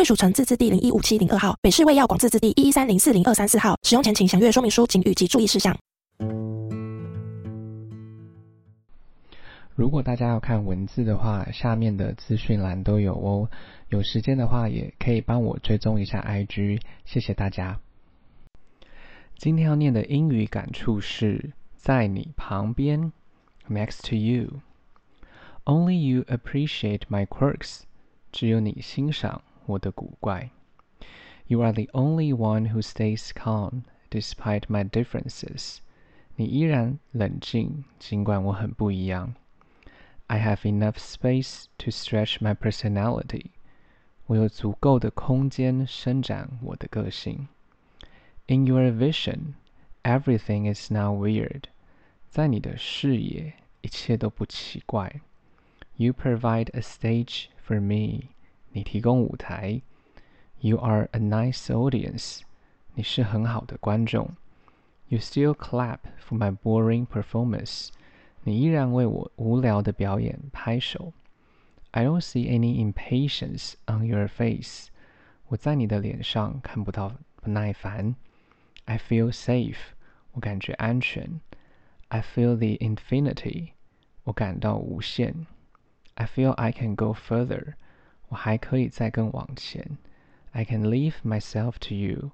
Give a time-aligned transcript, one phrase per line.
[0.00, 3.76] 贵属城自治地零一五七零二号，北市卫药广自治地一一三零四零二三四号。
[3.82, 5.76] 使用前请详阅说明书、警语及注意事项。
[9.74, 13.50] 如果大家要看文字的话，下面的资讯栏都有哦。
[13.90, 17.78] 有时间的话，也可以帮我追踪一下 IG，谢谢大家。
[19.36, 23.12] 今天要念的英语感触是在你旁边
[23.68, 24.62] ，next to you。
[25.66, 27.80] Only you appreciate my quirks，
[28.32, 30.49] 只有你欣赏我的古怪。
[31.47, 35.77] You are the only one who stays calm despite my differences，
[36.35, 39.35] 你依然冷静，尽管我很不一样。
[40.27, 43.51] I have enough space to stretch my personality。
[44.25, 47.47] 我有足够的空间伸展我的个性。
[48.47, 49.53] In your vision,
[50.01, 51.65] everything is now weird。
[52.27, 55.21] 在你的视野，一切都不奇怪。
[55.97, 58.29] You provide a stage for me。
[58.71, 59.81] 你提供舞台。
[60.59, 62.41] You are a nice audience。
[62.93, 64.35] 你是很好的观众。
[65.07, 67.89] You still clap for my boring performance。
[68.43, 71.13] 你依然为我无聊的表演拍手。
[71.91, 74.87] I don't see any impatience on your face。
[75.47, 78.15] 我在你的脸上看不到不耐烦。
[78.85, 79.77] I feel safe。
[80.31, 81.39] 我感觉安全。
[82.07, 83.69] I feel the infinity。
[84.23, 85.47] 我感到无限。
[86.15, 87.73] I feel I can go further。
[88.30, 89.98] 我还可以再更往前。
[90.52, 92.30] I can leave myself to you。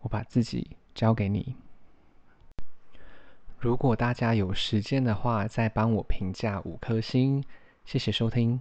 [0.00, 1.56] 我把自己交给你。
[3.58, 7.42] 如果大家有时间的话，再帮我评价五颗星，
[7.84, 8.60] 谢谢收听。